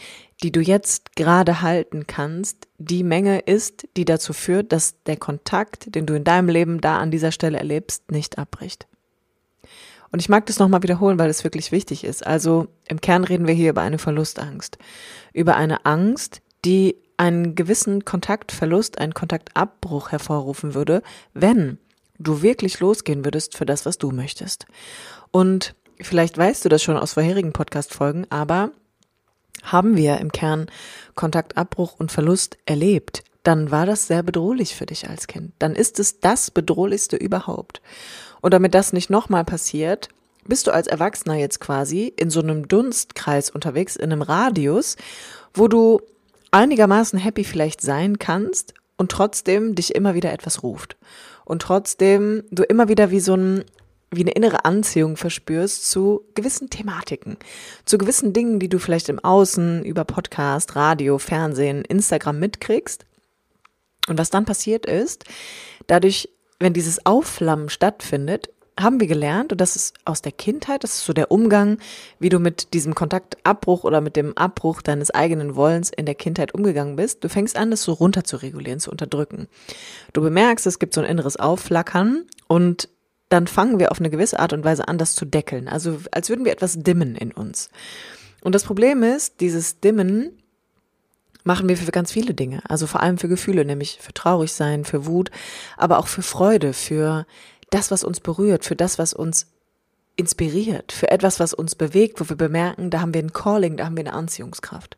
die 0.42 0.52
du 0.52 0.60
jetzt 0.60 1.16
gerade 1.16 1.62
halten 1.62 2.06
kannst, 2.06 2.68
die 2.78 3.02
Menge 3.02 3.40
ist, 3.40 3.88
die 3.96 4.04
dazu 4.04 4.32
führt, 4.32 4.72
dass 4.72 5.02
der 5.04 5.16
Kontakt, 5.16 5.94
den 5.94 6.06
du 6.06 6.14
in 6.14 6.24
deinem 6.24 6.48
Leben 6.48 6.80
da 6.80 6.98
an 6.98 7.10
dieser 7.10 7.32
Stelle 7.32 7.58
erlebst, 7.58 8.10
nicht 8.10 8.38
abbricht. 8.38 8.86
Und 10.10 10.18
ich 10.20 10.28
mag 10.28 10.44
das 10.46 10.58
nochmal 10.58 10.82
wiederholen, 10.82 11.18
weil 11.18 11.30
es 11.30 11.44
wirklich 11.44 11.72
wichtig 11.72 12.04
ist. 12.04 12.26
Also 12.26 12.66
im 12.86 13.00
Kern 13.00 13.24
reden 13.24 13.46
wir 13.46 13.54
hier 13.54 13.70
über 13.70 13.80
eine 13.80 13.98
Verlustangst. 13.98 14.76
Über 15.32 15.56
eine 15.56 15.86
Angst, 15.86 16.42
die 16.66 16.96
einen 17.16 17.54
gewissen 17.54 18.04
Kontaktverlust, 18.04 18.98
einen 18.98 19.14
Kontaktabbruch 19.14 20.10
hervorrufen 20.10 20.74
würde, 20.74 21.02
wenn 21.32 21.78
du 22.22 22.42
wirklich 22.42 22.80
losgehen 22.80 23.24
würdest 23.24 23.56
für 23.56 23.66
das, 23.66 23.86
was 23.86 23.98
du 23.98 24.10
möchtest. 24.10 24.66
Und 25.30 25.74
vielleicht 26.00 26.38
weißt 26.38 26.64
du 26.64 26.68
das 26.68 26.82
schon 26.82 26.96
aus 26.96 27.14
vorherigen 27.14 27.52
Podcast-Folgen, 27.52 28.26
aber 28.30 28.70
haben 29.62 29.96
wir 29.96 30.18
im 30.18 30.32
Kern 30.32 30.66
Kontaktabbruch 31.14 31.94
und 31.98 32.10
Verlust 32.10 32.58
erlebt, 32.66 33.22
dann 33.42 33.70
war 33.70 33.86
das 33.86 34.06
sehr 34.06 34.22
bedrohlich 34.22 34.74
für 34.74 34.86
dich 34.86 35.08
als 35.08 35.26
Kind. 35.26 35.52
Dann 35.58 35.74
ist 35.74 35.98
es 35.98 36.20
das 36.20 36.50
bedrohlichste 36.50 37.16
überhaupt. 37.16 37.82
Und 38.40 38.54
damit 38.54 38.74
das 38.74 38.92
nicht 38.92 39.10
nochmal 39.10 39.44
passiert, 39.44 40.08
bist 40.46 40.66
du 40.66 40.72
als 40.72 40.88
Erwachsener 40.88 41.34
jetzt 41.34 41.60
quasi 41.60 42.12
in 42.16 42.30
so 42.30 42.40
einem 42.40 42.66
Dunstkreis 42.66 43.50
unterwegs, 43.50 43.96
in 43.96 44.12
einem 44.12 44.22
Radius, 44.22 44.96
wo 45.54 45.68
du 45.68 46.00
einigermaßen 46.50 47.18
happy 47.18 47.44
vielleicht 47.44 47.80
sein 47.80 48.18
kannst 48.18 48.74
und 48.96 49.10
trotzdem 49.10 49.74
dich 49.74 49.94
immer 49.94 50.14
wieder 50.14 50.32
etwas 50.32 50.62
ruft 50.62 50.96
und 51.44 51.62
trotzdem 51.62 52.44
du 52.50 52.62
immer 52.62 52.88
wieder 52.88 53.10
wie 53.10 53.20
so 53.20 53.34
ein 53.34 53.64
wie 54.14 54.20
eine 54.20 54.32
innere 54.32 54.66
Anziehung 54.66 55.16
verspürst 55.16 55.90
zu 55.90 56.22
gewissen 56.34 56.68
Thematiken, 56.68 57.38
zu 57.86 57.96
gewissen 57.96 58.34
Dingen, 58.34 58.60
die 58.60 58.68
du 58.68 58.78
vielleicht 58.78 59.08
im 59.08 59.18
Außen 59.18 59.84
über 59.84 60.04
Podcast, 60.04 60.76
Radio, 60.76 61.16
Fernsehen, 61.18 61.82
Instagram 61.82 62.38
mitkriegst. 62.38 63.06
Und 64.08 64.18
was 64.18 64.28
dann 64.30 64.44
passiert 64.44 64.84
ist, 64.84 65.24
dadurch, 65.86 66.28
wenn 66.58 66.74
dieses 66.74 67.06
Aufflammen 67.06 67.70
stattfindet, 67.70 68.50
haben 68.78 69.00
wir 69.00 69.06
gelernt, 69.06 69.52
und 69.52 69.60
das 69.60 69.76
ist 69.76 69.94
aus 70.04 70.22
der 70.22 70.32
Kindheit, 70.32 70.82
das 70.82 70.94
ist 70.94 71.04
so 71.04 71.12
der 71.12 71.30
Umgang, 71.30 71.78
wie 72.18 72.30
du 72.30 72.38
mit 72.38 72.72
diesem 72.72 72.94
Kontaktabbruch 72.94 73.84
oder 73.84 74.00
mit 74.00 74.16
dem 74.16 74.36
Abbruch 74.36 74.82
deines 74.82 75.10
eigenen 75.10 75.56
Wollens 75.56 75.90
in 75.90 76.06
der 76.06 76.14
Kindheit 76.14 76.54
umgegangen 76.54 76.96
bist. 76.96 77.22
Du 77.22 77.28
fängst 77.28 77.56
an, 77.56 77.70
das 77.70 77.82
so 77.82 77.92
runter 77.92 78.24
zu 78.24 78.36
regulieren, 78.36 78.80
zu 78.80 78.90
unterdrücken. 78.90 79.46
Du 80.12 80.22
bemerkst, 80.22 80.66
es 80.66 80.78
gibt 80.78 80.94
so 80.94 81.00
ein 81.02 81.06
inneres 81.06 81.36
Aufflackern 81.36 82.24
und 82.48 82.88
dann 83.28 83.46
fangen 83.46 83.78
wir 83.78 83.90
auf 83.90 83.98
eine 83.98 84.10
gewisse 84.10 84.38
Art 84.38 84.52
und 84.52 84.64
Weise 84.64 84.88
an, 84.88 84.98
das 84.98 85.14
zu 85.14 85.24
deckeln. 85.24 85.68
Also 85.68 85.98
als 86.10 86.28
würden 86.28 86.44
wir 86.44 86.52
etwas 86.52 86.78
dimmen 86.78 87.14
in 87.14 87.32
uns. 87.32 87.70
Und 88.42 88.54
das 88.54 88.64
Problem 88.64 89.02
ist, 89.02 89.40
dieses 89.40 89.80
Dimmen 89.80 90.38
machen 91.44 91.68
wir 91.68 91.76
für 91.76 91.90
ganz 91.90 92.12
viele 92.12 92.34
Dinge. 92.34 92.60
Also 92.68 92.86
vor 92.86 93.00
allem 93.00 93.18
für 93.18 93.28
Gefühle, 93.28 93.64
nämlich 93.64 93.98
für 94.00 94.12
traurig 94.12 94.52
sein, 94.52 94.84
für 94.84 95.06
Wut, 95.06 95.30
aber 95.76 95.98
auch 95.98 96.08
für 96.08 96.22
Freude, 96.22 96.72
für 96.72 97.26
das, 97.72 97.90
was 97.90 98.04
uns 98.04 98.20
berührt, 98.20 98.64
für 98.64 98.76
das, 98.76 98.98
was 98.98 99.14
uns 99.14 99.46
inspiriert, 100.16 100.92
für 100.92 101.10
etwas, 101.10 101.40
was 101.40 101.54
uns 101.54 101.74
bewegt, 101.74 102.20
wo 102.20 102.28
wir 102.28 102.36
bemerken, 102.36 102.90
da 102.90 103.00
haben 103.00 103.14
wir 103.14 103.22
ein 103.22 103.32
Calling, 103.32 103.76
da 103.76 103.86
haben 103.86 103.96
wir 103.96 104.04
eine 104.04 104.12
Anziehungskraft. 104.12 104.96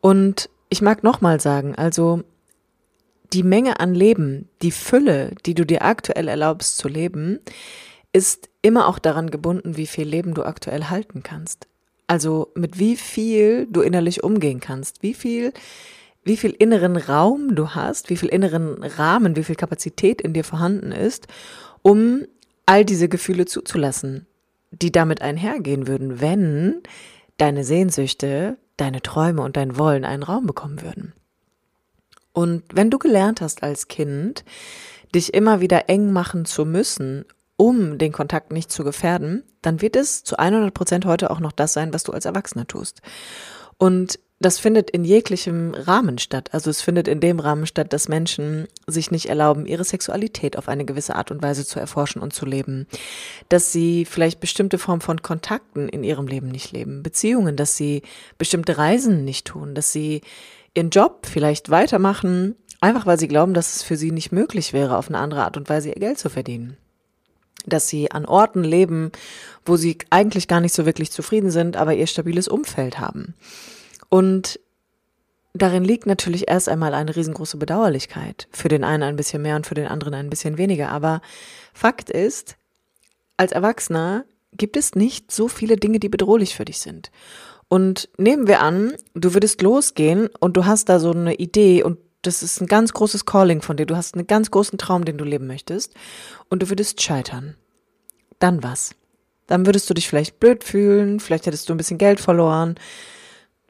Und 0.00 0.48
ich 0.70 0.82
mag 0.82 1.02
nochmal 1.02 1.40
sagen, 1.40 1.74
also 1.74 2.22
die 3.32 3.42
Menge 3.42 3.80
an 3.80 3.94
Leben, 3.94 4.48
die 4.62 4.70
Fülle, 4.70 5.32
die 5.44 5.54
du 5.54 5.66
dir 5.66 5.82
aktuell 5.82 6.28
erlaubst 6.28 6.78
zu 6.78 6.88
leben, 6.88 7.40
ist 8.12 8.48
immer 8.62 8.88
auch 8.88 8.98
daran 8.98 9.30
gebunden, 9.30 9.76
wie 9.76 9.86
viel 9.86 10.08
Leben 10.08 10.32
du 10.34 10.44
aktuell 10.44 10.84
halten 10.84 11.22
kannst. 11.22 11.66
Also 12.06 12.50
mit 12.54 12.78
wie 12.78 12.96
viel 12.96 13.66
du 13.70 13.82
innerlich 13.82 14.24
umgehen 14.24 14.60
kannst, 14.60 15.02
wie 15.02 15.12
viel, 15.12 15.52
wie 16.28 16.36
viel 16.36 16.54
inneren 16.56 16.96
Raum 16.96 17.56
du 17.56 17.70
hast, 17.70 18.10
wie 18.10 18.16
viel 18.16 18.28
inneren 18.28 18.82
Rahmen, 18.84 19.34
wie 19.34 19.42
viel 19.42 19.56
Kapazität 19.56 20.20
in 20.20 20.34
dir 20.34 20.44
vorhanden 20.44 20.92
ist, 20.92 21.26
um 21.82 22.26
all 22.66 22.84
diese 22.84 23.08
Gefühle 23.08 23.46
zuzulassen, 23.46 24.26
die 24.70 24.92
damit 24.92 25.22
einhergehen 25.22 25.88
würden, 25.88 26.20
wenn 26.20 26.82
deine 27.38 27.64
Sehnsüchte, 27.64 28.58
deine 28.76 29.00
Träume 29.00 29.42
und 29.42 29.56
dein 29.56 29.78
Wollen 29.78 30.04
einen 30.04 30.22
Raum 30.22 30.46
bekommen 30.46 30.82
würden. 30.82 31.14
Und 32.32 32.62
wenn 32.72 32.90
du 32.90 32.98
gelernt 32.98 33.40
hast 33.40 33.62
als 33.62 33.88
Kind, 33.88 34.44
dich 35.14 35.32
immer 35.34 35.60
wieder 35.60 35.88
eng 35.88 36.12
machen 36.12 36.44
zu 36.44 36.66
müssen, 36.66 37.24
um 37.56 37.98
den 37.98 38.12
Kontakt 38.12 38.52
nicht 38.52 38.70
zu 38.70 38.84
gefährden, 38.84 39.42
dann 39.62 39.80
wird 39.80 39.96
es 39.96 40.22
zu 40.22 40.36
100 40.36 40.72
Prozent 40.72 41.06
heute 41.06 41.30
auch 41.30 41.40
noch 41.40 41.52
das 41.52 41.72
sein, 41.72 41.92
was 41.92 42.04
du 42.04 42.12
als 42.12 42.26
Erwachsener 42.26 42.66
tust. 42.66 43.00
Und 43.78 44.20
das 44.40 44.60
findet 44.60 44.90
in 44.90 45.04
jeglichem 45.04 45.74
Rahmen 45.74 46.18
statt. 46.18 46.50
Also 46.52 46.70
es 46.70 46.80
findet 46.80 47.08
in 47.08 47.18
dem 47.18 47.40
Rahmen 47.40 47.66
statt, 47.66 47.92
dass 47.92 48.08
Menschen 48.08 48.68
sich 48.86 49.10
nicht 49.10 49.26
erlauben, 49.26 49.66
ihre 49.66 49.82
Sexualität 49.82 50.56
auf 50.56 50.68
eine 50.68 50.84
gewisse 50.84 51.16
Art 51.16 51.32
und 51.32 51.42
Weise 51.42 51.66
zu 51.66 51.80
erforschen 51.80 52.22
und 52.22 52.32
zu 52.32 52.46
leben. 52.46 52.86
Dass 53.48 53.72
sie 53.72 54.04
vielleicht 54.04 54.38
bestimmte 54.38 54.78
Formen 54.78 55.00
von 55.00 55.22
Kontakten 55.22 55.88
in 55.88 56.04
ihrem 56.04 56.28
Leben 56.28 56.48
nicht 56.48 56.70
leben. 56.70 57.02
Beziehungen, 57.02 57.56
dass 57.56 57.76
sie 57.76 58.02
bestimmte 58.38 58.78
Reisen 58.78 59.24
nicht 59.24 59.48
tun, 59.48 59.74
dass 59.74 59.92
sie 59.92 60.20
ihren 60.72 60.90
Job 60.90 61.26
vielleicht 61.26 61.70
weitermachen, 61.70 62.54
einfach 62.80 63.06
weil 63.06 63.18
sie 63.18 63.28
glauben, 63.28 63.54
dass 63.54 63.74
es 63.74 63.82
für 63.82 63.96
sie 63.96 64.12
nicht 64.12 64.30
möglich 64.30 64.72
wäre, 64.72 64.98
auf 64.98 65.08
eine 65.08 65.18
andere 65.18 65.42
Art 65.42 65.56
und 65.56 65.68
Weise 65.68 65.88
ihr 65.88 66.00
Geld 66.00 66.18
zu 66.18 66.30
verdienen 66.30 66.76
dass 67.66 67.88
sie 67.88 68.10
an 68.10 68.24
Orten 68.24 68.64
leben, 68.64 69.12
wo 69.66 69.76
sie 69.76 69.98
eigentlich 70.08 70.48
gar 70.48 70.60
nicht 70.60 70.74
so 70.74 70.86
wirklich 70.86 71.12
zufrieden 71.12 71.50
sind, 71.50 71.76
aber 71.76 71.92
ihr 71.92 72.06
stabiles 72.06 72.48
Umfeld 72.48 72.98
haben. 72.98 73.34
Und 74.08 74.60
darin 75.54 75.84
liegt 75.84 76.06
natürlich 76.06 76.48
erst 76.48 76.68
einmal 76.68 76.94
eine 76.94 77.14
riesengroße 77.14 77.56
Bedauerlichkeit. 77.56 78.48
Für 78.52 78.68
den 78.68 78.84
einen 78.84 79.02
ein 79.02 79.16
bisschen 79.16 79.42
mehr 79.42 79.56
und 79.56 79.66
für 79.66 79.74
den 79.74 79.86
anderen 79.86 80.14
ein 80.14 80.30
bisschen 80.30 80.58
weniger. 80.58 80.90
Aber 80.90 81.20
Fakt 81.72 82.10
ist, 82.10 82.56
als 83.36 83.52
Erwachsener 83.52 84.24
gibt 84.52 84.76
es 84.76 84.94
nicht 84.94 85.30
so 85.30 85.48
viele 85.48 85.76
Dinge, 85.76 86.00
die 86.00 86.08
bedrohlich 86.08 86.54
für 86.54 86.64
dich 86.64 86.78
sind. 86.78 87.10
Und 87.68 88.08
nehmen 88.16 88.46
wir 88.46 88.60
an, 88.60 88.94
du 89.14 89.34
würdest 89.34 89.60
losgehen 89.60 90.28
und 90.40 90.56
du 90.56 90.64
hast 90.64 90.88
da 90.88 90.98
so 90.98 91.10
eine 91.10 91.34
Idee 91.34 91.82
und 91.82 91.98
das 92.22 92.42
ist 92.42 92.60
ein 92.60 92.66
ganz 92.66 92.92
großes 92.92 93.26
Calling 93.26 93.62
von 93.62 93.76
dir. 93.76 93.86
Du 93.86 93.96
hast 93.96 94.14
einen 94.14 94.26
ganz 94.26 94.50
großen 94.50 94.78
Traum, 94.78 95.04
den 95.04 95.18
du 95.18 95.24
leben 95.24 95.46
möchtest. 95.46 95.94
Und 96.48 96.62
du 96.62 96.68
würdest 96.68 97.00
scheitern. 97.00 97.54
Dann 98.38 98.62
was? 98.62 98.94
Dann 99.46 99.66
würdest 99.66 99.88
du 99.88 99.94
dich 99.94 100.08
vielleicht 100.08 100.40
blöd 100.40 100.64
fühlen, 100.64 101.20
vielleicht 101.20 101.46
hättest 101.46 101.68
du 101.68 101.74
ein 101.74 101.78
bisschen 101.78 101.98
Geld 101.98 102.20
verloren, 102.20 102.74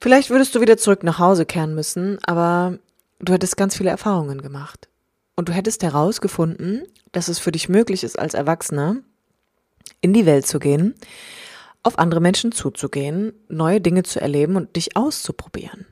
vielleicht 0.01 0.31
würdest 0.31 0.55
du 0.55 0.61
wieder 0.61 0.77
zurück 0.77 1.03
nach 1.03 1.19
Hause 1.19 1.47
kehren 1.47 1.75
müssen, 1.75 2.19
aber 2.25 2.79
du 3.21 3.33
hättest 3.33 3.57
ganz 3.57 3.77
viele 3.77 3.91
Erfahrungen 3.91 4.43
gemacht. 4.43 4.89
Und 5.37 5.49
du 5.49 5.53
hättest 5.53 5.83
herausgefunden, 5.85 6.83
dass 7.13 7.29
es 7.29 7.39
für 7.39 7.53
dich 7.53 7.69
möglich 7.69 8.03
ist, 8.03 8.19
als 8.19 8.35
Erwachsener 8.35 8.97
in 10.01 10.13
die 10.13 10.27
Welt 10.27 10.47
zu 10.47 10.59
gehen, 10.59 10.95
auf 11.83 11.99
andere 11.99 12.21
Menschen 12.21 12.53
zuzugehen, 12.53 13.33
neue 13.49 13.81
Dinge 13.81 14.03
zu 14.03 14.21
erleben 14.21 14.57
und 14.57 14.75
dich 14.75 14.97
auszuprobieren. 14.97 15.87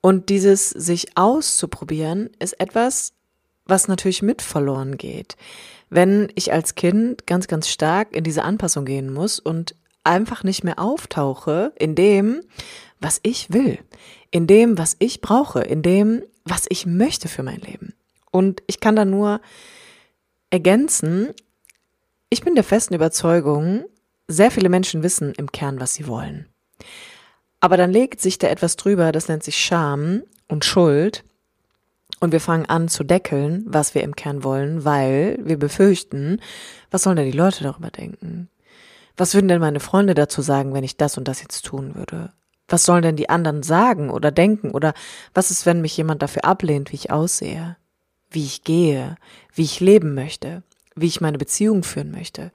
Und 0.00 0.28
dieses 0.28 0.68
sich 0.68 1.16
auszuprobieren 1.16 2.30
ist 2.38 2.60
etwas, 2.60 3.14
was 3.64 3.88
natürlich 3.88 4.20
mit 4.20 4.42
verloren 4.42 4.98
geht. 4.98 5.36
Wenn 5.88 6.30
ich 6.34 6.52
als 6.52 6.74
Kind 6.74 7.26
ganz, 7.26 7.46
ganz 7.46 7.68
stark 7.68 8.14
in 8.14 8.24
diese 8.24 8.42
Anpassung 8.42 8.84
gehen 8.84 9.12
muss 9.12 9.38
und 9.38 9.74
einfach 10.04 10.44
nicht 10.44 10.64
mehr 10.64 10.78
auftauche 10.78 11.72
in 11.78 11.94
dem, 11.94 12.42
was 13.04 13.20
ich 13.22 13.52
will, 13.52 13.78
in 14.30 14.46
dem, 14.46 14.78
was 14.78 14.96
ich 14.98 15.20
brauche, 15.20 15.60
in 15.60 15.82
dem, 15.82 16.22
was 16.44 16.64
ich 16.70 16.86
möchte 16.86 17.28
für 17.28 17.42
mein 17.42 17.60
Leben. 17.60 17.92
Und 18.30 18.62
ich 18.66 18.80
kann 18.80 18.96
da 18.96 19.04
nur 19.04 19.42
ergänzen, 20.48 21.28
ich 22.30 22.42
bin 22.42 22.54
der 22.54 22.64
festen 22.64 22.94
Überzeugung, 22.94 23.84
sehr 24.26 24.50
viele 24.50 24.70
Menschen 24.70 25.02
wissen 25.02 25.34
im 25.34 25.52
Kern, 25.52 25.80
was 25.80 25.94
sie 25.94 26.08
wollen. 26.08 26.48
Aber 27.60 27.76
dann 27.76 27.92
legt 27.92 28.22
sich 28.22 28.38
da 28.38 28.48
etwas 28.48 28.76
drüber, 28.76 29.12
das 29.12 29.28
nennt 29.28 29.44
sich 29.44 29.62
Scham 29.62 30.22
und 30.48 30.64
Schuld. 30.64 31.24
Und 32.20 32.32
wir 32.32 32.40
fangen 32.40 32.66
an 32.66 32.88
zu 32.88 33.04
deckeln, 33.04 33.64
was 33.66 33.94
wir 33.94 34.02
im 34.02 34.16
Kern 34.16 34.44
wollen, 34.44 34.86
weil 34.86 35.38
wir 35.42 35.58
befürchten, 35.58 36.40
was 36.90 37.02
sollen 37.02 37.16
denn 37.16 37.30
die 37.30 37.36
Leute 37.36 37.64
darüber 37.64 37.90
denken? 37.90 38.48
Was 39.16 39.34
würden 39.34 39.48
denn 39.48 39.60
meine 39.60 39.80
Freunde 39.80 40.14
dazu 40.14 40.40
sagen, 40.40 40.72
wenn 40.72 40.84
ich 40.84 40.96
das 40.96 41.18
und 41.18 41.28
das 41.28 41.42
jetzt 41.42 41.66
tun 41.66 41.94
würde? 41.94 42.32
Was 42.68 42.84
sollen 42.84 43.02
denn 43.02 43.16
die 43.16 43.28
anderen 43.28 43.62
sagen 43.62 44.10
oder 44.10 44.30
denken? 44.30 44.70
Oder 44.70 44.94
was 45.34 45.50
ist, 45.50 45.66
wenn 45.66 45.80
mich 45.80 45.96
jemand 45.96 46.22
dafür 46.22 46.44
ablehnt, 46.44 46.92
wie 46.92 46.96
ich 46.96 47.10
aussehe? 47.10 47.76
Wie 48.30 48.44
ich 48.44 48.64
gehe? 48.64 49.16
Wie 49.52 49.62
ich 49.62 49.80
leben 49.80 50.14
möchte? 50.14 50.62
Wie 50.94 51.06
ich 51.06 51.20
meine 51.20 51.38
Beziehung 51.38 51.82
führen 51.82 52.10
möchte? 52.10 52.52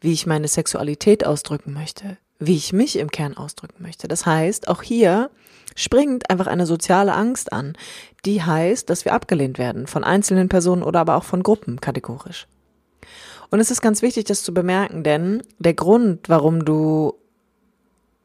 Wie 0.00 0.12
ich 0.12 0.26
meine 0.26 0.48
Sexualität 0.48 1.26
ausdrücken 1.26 1.72
möchte? 1.72 2.18
wie 2.38 2.56
ich 2.56 2.72
mich 2.72 2.98
im 2.98 3.10
Kern 3.10 3.36
ausdrücken 3.36 3.82
möchte. 3.82 4.08
Das 4.08 4.26
heißt, 4.26 4.68
auch 4.68 4.82
hier 4.82 5.30
springt 5.74 6.30
einfach 6.30 6.46
eine 6.46 6.66
soziale 6.66 7.14
Angst 7.14 7.52
an, 7.52 7.74
die 8.24 8.42
heißt, 8.42 8.88
dass 8.88 9.04
wir 9.04 9.12
abgelehnt 9.12 9.58
werden 9.58 9.86
von 9.86 10.04
einzelnen 10.04 10.48
Personen 10.48 10.82
oder 10.82 11.00
aber 11.00 11.16
auch 11.16 11.24
von 11.24 11.42
Gruppen 11.42 11.80
kategorisch. 11.80 12.46
Und 13.50 13.60
es 13.60 13.70
ist 13.70 13.80
ganz 13.80 14.02
wichtig, 14.02 14.24
das 14.24 14.42
zu 14.42 14.52
bemerken, 14.52 15.02
denn 15.02 15.42
der 15.58 15.74
Grund, 15.74 16.28
warum 16.28 16.64
du 16.64 17.14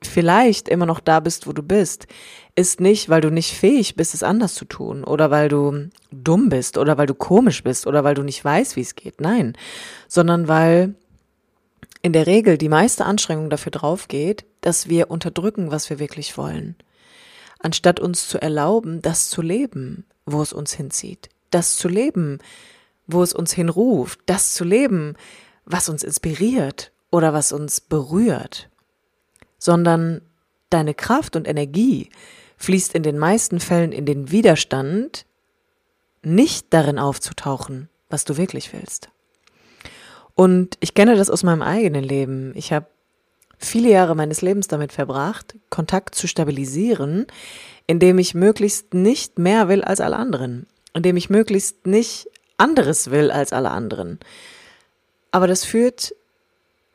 vielleicht 0.07 0.67
immer 0.67 0.85
noch 0.85 0.99
da 0.99 1.19
bist, 1.19 1.47
wo 1.47 1.53
du 1.53 1.63
bist, 1.63 2.07
ist 2.55 2.79
nicht, 2.79 3.09
weil 3.09 3.21
du 3.21 3.31
nicht 3.31 3.53
fähig 3.53 3.95
bist, 3.95 4.13
es 4.13 4.23
anders 4.23 4.53
zu 4.53 4.65
tun 4.65 5.03
oder 5.03 5.31
weil 5.31 5.49
du 5.49 5.89
dumm 6.11 6.49
bist 6.49 6.77
oder 6.77 6.97
weil 6.97 7.07
du 7.07 7.15
komisch 7.15 7.63
bist 7.63 7.87
oder 7.87 8.03
weil 8.03 8.15
du 8.15 8.23
nicht 8.23 8.43
weißt, 8.43 8.75
wie 8.75 8.81
es 8.81 8.95
geht. 8.95 9.21
Nein, 9.21 9.53
sondern 10.07 10.47
weil 10.47 10.95
in 12.01 12.13
der 12.13 12.27
Regel 12.27 12.57
die 12.57 12.69
meiste 12.69 13.05
Anstrengung 13.05 13.49
dafür 13.49 13.71
drauf 13.71 14.07
geht, 14.07 14.45
dass 14.61 14.89
wir 14.89 15.09
unterdrücken, 15.09 15.71
was 15.71 15.89
wir 15.89 15.99
wirklich 15.99 16.37
wollen. 16.37 16.75
Anstatt 17.59 17.99
uns 17.99 18.27
zu 18.27 18.41
erlauben, 18.41 19.01
das 19.01 19.29
zu 19.29 19.41
leben, 19.41 20.05
wo 20.25 20.41
es 20.41 20.51
uns 20.51 20.73
hinzieht. 20.73 21.29
Das 21.49 21.77
zu 21.77 21.87
leben, 21.87 22.39
wo 23.07 23.23
es 23.23 23.33
uns 23.33 23.53
hinruft. 23.53 24.19
Das 24.25 24.53
zu 24.53 24.65
leben, 24.65 25.15
was 25.65 25.87
uns 25.87 26.03
inspiriert 26.03 26.91
oder 27.09 27.33
was 27.33 27.53
uns 27.53 27.79
berührt. 27.79 28.69
Sondern 29.63 30.19
deine 30.69 30.93
Kraft 30.93 31.37
und 31.37 31.47
Energie 31.47 32.09
fließt 32.57 32.95
in 32.95 33.03
den 33.03 33.17
meisten 33.17 33.61
Fällen 33.61 33.93
in 33.93 34.05
den 34.05 34.29
Widerstand, 34.29 35.25
nicht 36.21 36.67
darin 36.71 36.99
aufzutauchen, 36.99 37.87
was 38.09 38.25
du 38.25 38.35
wirklich 38.35 38.73
willst. 38.73 39.07
Und 40.35 40.75
ich 40.81 40.93
kenne 40.95 41.15
das 41.15 41.29
aus 41.29 41.43
meinem 41.43 41.61
eigenen 41.61 42.03
Leben. 42.03 42.51
Ich 42.55 42.73
habe 42.73 42.87
viele 43.57 43.89
Jahre 43.89 44.15
meines 44.15 44.41
Lebens 44.41 44.67
damit 44.67 44.91
verbracht, 44.91 45.55
Kontakt 45.69 46.13
zu 46.13 46.27
stabilisieren, 46.27 47.25
indem 47.87 48.19
ich 48.19 48.35
möglichst 48.35 48.93
nicht 48.93 49.39
mehr 49.39 49.69
will 49.69 49.81
als 49.81 50.01
alle 50.01 50.17
anderen, 50.17 50.67
indem 50.93 51.15
ich 51.15 51.29
möglichst 51.29 51.87
nicht 51.87 52.27
anderes 52.57 53.11
will 53.11 53.31
als 53.31 53.53
alle 53.53 53.71
anderen. 53.71 54.19
Aber 55.31 55.47
das 55.47 55.63
führt 55.63 56.13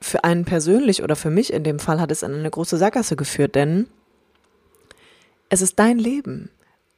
für 0.00 0.24
einen 0.24 0.44
persönlich 0.44 1.02
oder 1.02 1.16
für 1.16 1.30
mich 1.30 1.52
in 1.52 1.64
dem 1.64 1.78
Fall 1.78 2.00
hat 2.00 2.10
es 2.12 2.22
an 2.22 2.34
eine 2.34 2.50
große 2.50 2.76
Sackgasse 2.76 3.16
geführt, 3.16 3.54
denn 3.54 3.88
es 5.48 5.60
ist 5.60 5.78
dein 5.78 5.98
Leben 5.98 6.50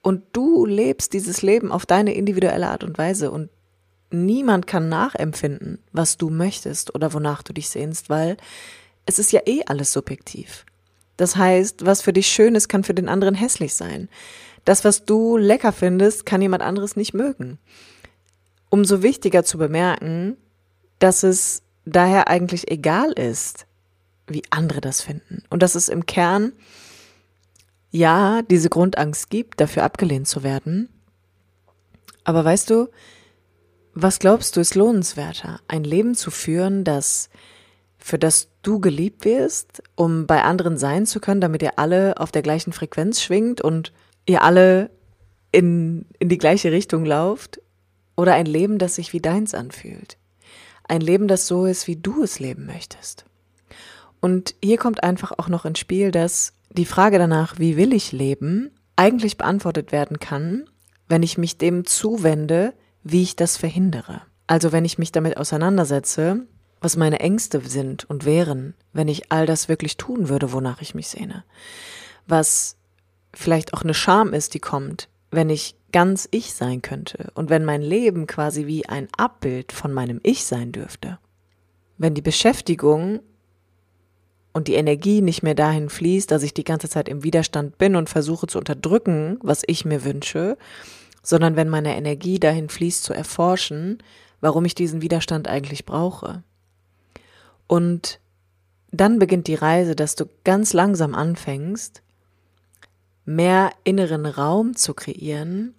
und 0.03 0.23
du 0.33 0.67
lebst 0.67 1.13
dieses 1.13 1.43
Leben 1.43 1.73
auf 1.73 1.87
deine 1.87 2.15
individuelle 2.15 2.69
Art 2.69 2.85
und 2.85 2.99
Weise 2.99 3.31
und 3.31 3.49
niemand 4.11 4.67
kann 4.67 4.89
nachempfinden, 4.89 5.79
was 5.93 6.17
du 6.17 6.31
möchtest 6.31 6.95
oder 6.95 7.13
wonach 7.13 7.43
du 7.43 7.53
dich 7.53 7.69
sehnst, 7.69 8.11
weil 8.11 8.37
es 9.07 9.19
ist 9.19 9.33
ja 9.33 9.41
eh 9.47 9.63
alles 9.67 9.93
subjektiv. 9.93 10.67
Das 11.17 11.37
heißt, 11.37 11.85
was 11.85 12.03
für 12.03 12.13
dich 12.13 12.27
schön 12.29 12.55
ist, 12.55 12.69
kann 12.69 12.85
für 12.85 12.95
den 12.95 13.09
anderen 13.09 13.35
hässlich 13.35 13.75
sein. 13.75 14.09
Das, 14.65 14.85
was 14.85 15.05
du 15.05 15.37
lecker 15.37 15.73
findest, 15.73 16.27
kann 16.27 16.43
jemand 16.43 16.63
anderes 16.63 16.97
nicht 16.97 17.15
mögen. 17.15 17.59
Umso 18.69 19.03
wichtiger 19.03 19.45
zu 19.45 19.59
bemerken, 19.59 20.37
dass 20.99 21.23
es 21.23 21.63
daher 21.85 22.29
eigentlich 22.29 22.71
egal 22.71 23.13
ist, 23.13 23.67
wie 24.27 24.43
andere 24.51 24.81
das 24.81 25.03
finden. 25.03 25.43
Und 25.51 25.63
dass 25.63 25.75
es 25.75 25.89
im 25.89 26.07
Kern 26.07 26.53
ja 27.91 28.43
diese 28.43 28.69
Grundangst 28.69 29.31
gibt, 29.31 29.61
dafür 29.61 29.83
abgelehnt 29.83 30.29
zu 30.29 30.43
werden. 30.43 30.89
Aber 32.25 32.45
weißt 32.45 32.71
du, 32.71 32.89
was 33.95 34.19
glaubst 34.19 34.57
du 34.57 34.61
ist 34.61 34.75
lohnenswerter? 34.75 35.61
Ein 35.67 35.85
Leben 35.85 36.15
zu 36.15 36.31
führen, 36.31 36.85
das 36.85 37.29
für 37.99 38.19
das 38.19 38.49
du 38.63 38.81
geliebt 38.81 39.25
wirst, 39.25 39.83
um 39.95 40.27
bei 40.27 40.43
anderen 40.43 40.79
sein 40.79 41.07
zu 41.07 41.21
können, 41.21 41.41
damit 41.41 41.63
ihr 41.63 41.79
alle 41.79 42.19
auf 42.19 42.33
der 42.33 42.43
gleichen 42.43 42.73
Frequenz 42.73 43.21
schwingt 43.21 43.61
und 43.61 43.93
ihr 44.27 44.43
alle 44.43 44.91
in, 45.53 46.07
in 46.19 46.29
die 46.29 46.39
gleiche 46.39 46.73
Richtung 46.73 47.05
lauft 47.05 47.61
oder 48.17 48.35
ein 48.35 48.47
Leben, 48.47 48.79
das 48.79 48.95
sich 48.95 49.13
wie 49.13 49.21
deins 49.21 49.55
anfühlt. 49.55 50.17
Ein 50.91 51.03
Leben, 51.03 51.29
das 51.29 51.47
so 51.47 51.67
ist, 51.67 51.87
wie 51.87 51.95
du 51.95 52.25
es 52.25 52.41
leben 52.41 52.67
möchtest. 52.67 53.25
Und 54.19 54.57
hier 54.61 54.77
kommt 54.77 55.05
einfach 55.05 55.31
auch 55.39 55.47
noch 55.47 55.65
ins 55.65 55.79
Spiel, 55.79 56.11
dass 56.11 56.55
die 56.69 56.85
Frage 56.85 57.17
danach, 57.17 57.61
wie 57.61 57.77
will 57.77 57.93
ich 57.93 58.11
leben, 58.11 58.73
eigentlich 58.97 59.39
beantwortet 59.39 59.93
werden 59.93 60.19
kann, 60.19 60.65
wenn 61.07 61.23
ich 61.23 61.39
mich 61.39 61.59
dem 61.59 61.87
zuwende, 61.87 62.75
wie 63.05 63.23
ich 63.23 63.37
das 63.37 63.57
verhindere. 63.57 64.23
Also 64.49 64.73
wenn 64.73 64.85
ich 64.85 64.99
mich 64.99 65.13
damit 65.13 65.37
auseinandersetze, 65.37 66.49
was 66.81 66.97
meine 66.97 67.21
Ängste 67.21 67.61
sind 67.61 68.11
und 68.11 68.25
wären, 68.25 68.75
wenn 68.93 69.07
ich 69.07 69.31
all 69.31 69.47
das 69.47 69.69
wirklich 69.69 69.97
tun 69.97 70.29
würde, 70.29 70.51
wonach 70.53 70.83
ich 70.83 70.97
mich 70.97 71.07
sehne. 71.07 71.45
Was 72.27 72.77
vielleicht 73.33 73.75
auch 73.75 73.83
eine 73.83 73.95
Scham 73.95 74.33
ist, 74.33 74.55
die 74.55 74.61
kommt, 74.61 75.09
wenn 75.31 75.51
ich 75.51 75.77
ganz 75.93 76.29
ich 76.31 76.55
sein 76.55 76.83
könnte 76.83 77.31
und 77.35 77.51
wenn 77.51 77.65
mein 77.65 77.83
Leben 77.83 78.27
quasi 78.27 78.67
wie 78.67 78.87
ein 78.87 79.09
Abbild 79.17 79.73
von 79.73 79.93
meinem 79.93 80.21
Ich 80.23 80.45
sein 80.45 80.73
dürfte. 80.73 81.19
Wenn 81.99 82.15
die 82.15 82.23
Beschäftigung 82.23 83.21
und 84.53 84.69
die 84.69 84.75
Energie 84.75 85.21
nicht 85.21 85.43
mehr 85.43 85.55
dahin 85.55 85.89
fließt, 85.89 86.31
dass 86.31 86.43
ich 86.43 86.55
die 86.55 86.65
ganze 86.65 86.89
Zeit 86.89 87.09
im 87.09 87.23
Widerstand 87.23 87.79
bin 87.79 87.97
und 87.97 88.09
versuche 88.09 88.47
zu 88.47 88.59
unterdrücken, 88.59 89.39
was 89.43 89.63
ich 89.67 89.85
mir 89.85 90.05
wünsche, 90.05 90.57
sondern 91.23 91.57
wenn 91.57 91.69
meine 91.69 91.97
Energie 91.97 92.41
dahin 92.41 92.69
fließt 92.69 93.05
zu 93.05 93.13
erforschen, 93.13 93.99
warum 94.41 94.65
ich 94.65 94.75
diesen 94.75 95.03
Widerstand 95.03 95.49
eigentlich 95.49 95.85
brauche. 95.85 96.43
Und 97.67 98.21
dann 98.91 99.19
beginnt 99.19 99.47
die 99.47 99.55
Reise, 99.55 99.95
dass 99.95 100.17
du 100.17 100.25
ganz 100.45 100.73
langsam 100.73 101.15
anfängst, 101.15 102.03
mehr 103.25 103.71
inneren 103.85 104.27
Raum 104.27 104.77
zu 104.77 104.95
kreieren 104.95 105.75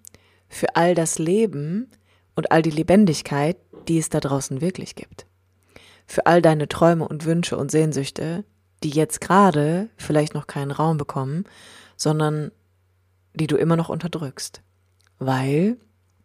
für 0.48 0.76
all 0.76 0.96
das 0.96 1.20
Leben 1.20 1.90
und 2.36 2.52
all 2.52 2.62
die 2.62 2.72
Lebendigkeit, 2.72 3.58
die 3.88 3.98
es 3.98 4.10
da 4.10 4.20
draußen 4.20 4.62
wirklich 4.62 4.96
gibt. 4.96 5.26
Für 6.06 6.26
all 6.26 6.42
deine 6.42 6.68
Träume 6.68 7.08
und 7.08 7.26
Wünsche 7.26 7.58
und 7.58 7.72
Sehnsüchte, 7.72 8.44
die 8.84 8.90
jetzt 8.90 9.22
gerade 9.22 9.90
vielleicht 9.98 10.34
noch 10.34 10.48
keinen 10.48 10.72
Raum 10.72 10.98
bekommen, 10.98 11.46
sondern 11.96 12.52
die 13.34 13.48
du 13.48 13.56
immer 13.56 13.76
noch 13.76 13.90
unterdrückst, 13.90 14.62
weil 15.20 15.78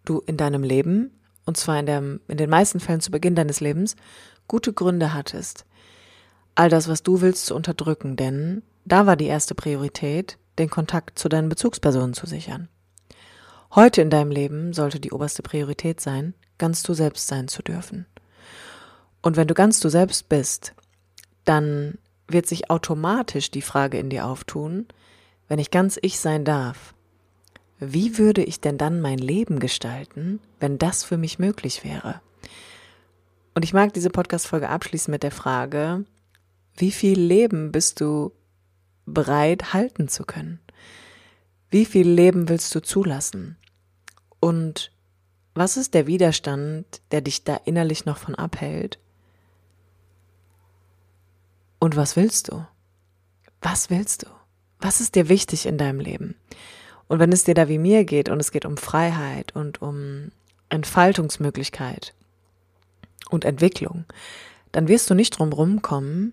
du 0.04 0.20
in 0.26 0.36
deinem 0.36 0.62
Leben, 0.62 1.10
und 1.44 1.56
zwar 1.56 1.78
in, 1.78 1.86
der, 1.86 1.98
in 1.98 2.36
den 2.36 2.50
meisten 2.50 2.80
Fällen 2.80 3.00
zu 3.00 3.10
Beginn 3.10 3.34
deines 3.34 3.60
Lebens, 3.60 3.94
gute 4.48 4.72
Gründe 4.72 5.14
hattest, 5.14 5.66
all 6.54 6.70
das, 6.70 6.88
was 6.88 7.02
du 7.02 7.20
willst, 7.20 7.46
zu 7.46 7.54
unterdrücken, 7.54 8.16
denn 8.16 8.62
da 8.84 9.06
war 9.06 9.16
die 9.16 9.26
erste 9.26 9.54
Priorität, 9.54 10.38
den 10.58 10.70
Kontakt 10.70 11.18
zu 11.18 11.28
deinen 11.28 11.48
Bezugspersonen 11.48 12.14
zu 12.14 12.26
sichern. 12.26 12.68
Heute 13.74 14.00
in 14.00 14.10
deinem 14.10 14.30
Leben 14.30 14.72
sollte 14.72 15.00
die 15.00 15.12
oberste 15.12 15.42
Priorität 15.42 16.00
sein, 16.00 16.34
ganz 16.58 16.82
du 16.82 16.94
selbst 16.94 17.26
sein 17.26 17.48
zu 17.48 17.62
dürfen. 17.62 18.06
Und 19.22 19.36
wenn 19.36 19.48
du 19.48 19.54
ganz 19.54 19.80
du 19.80 19.88
selbst 19.88 20.28
bist, 20.28 20.74
dann 21.44 21.98
wird 22.28 22.46
sich 22.46 22.70
automatisch 22.70 23.50
die 23.50 23.62
Frage 23.62 23.98
in 23.98 24.10
dir 24.10 24.26
auftun, 24.26 24.86
wenn 25.48 25.58
ich 25.58 25.70
ganz 25.70 25.98
ich 26.00 26.18
sein 26.18 26.44
darf, 26.44 26.94
wie 27.78 28.18
würde 28.18 28.42
ich 28.42 28.60
denn 28.60 28.78
dann 28.78 29.00
mein 29.00 29.18
Leben 29.18 29.60
gestalten, 29.60 30.40
wenn 30.60 30.78
das 30.78 31.04
für 31.04 31.18
mich 31.18 31.38
möglich 31.38 31.84
wäre? 31.84 32.20
Und 33.54 33.64
ich 33.64 33.74
mag 33.74 33.92
diese 33.92 34.10
Podcast-Folge 34.10 34.68
abschließen 34.68 35.10
mit 35.10 35.22
der 35.22 35.30
Frage, 35.30 36.04
wie 36.76 36.90
viel 36.90 37.18
Leben 37.18 37.72
bist 37.72 38.00
du 38.00 38.32
bereit 39.06 39.72
halten 39.72 40.08
zu 40.08 40.24
können? 40.24 40.60
Wie 41.70 41.84
viel 41.84 42.08
Leben 42.08 42.48
willst 42.48 42.74
du 42.74 42.80
zulassen? 42.80 43.56
Und 44.40 44.92
was 45.54 45.76
ist 45.76 45.94
der 45.94 46.06
Widerstand, 46.06 46.84
der 47.10 47.22
dich 47.22 47.44
da 47.44 47.56
innerlich 47.64 48.04
noch 48.04 48.18
von 48.18 48.34
abhält? 48.34 48.98
Und 51.78 51.96
was 51.96 52.16
willst 52.16 52.52
du? 52.52 52.66
Was 53.62 53.90
willst 53.90 54.24
du? 54.24 54.26
Was 54.80 55.00
ist 55.00 55.14
dir 55.14 55.28
wichtig 55.28 55.66
in 55.66 55.78
deinem 55.78 56.00
Leben? 56.00 56.36
Und 57.08 57.18
wenn 57.18 57.32
es 57.32 57.44
dir 57.44 57.54
da 57.54 57.68
wie 57.68 57.78
mir 57.78 58.04
geht 58.04 58.28
und 58.28 58.40
es 58.40 58.50
geht 58.50 58.64
um 58.64 58.76
Freiheit 58.76 59.54
und 59.54 59.80
um 59.80 60.30
Entfaltungsmöglichkeit 60.68 62.14
und 63.30 63.44
Entwicklung, 63.44 64.04
dann 64.72 64.88
wirst 64.88 65.08
du 65.08 65.14
nicht 65.14 65.38
drum 65.38 65.52
rumkommen, 65.52 66.32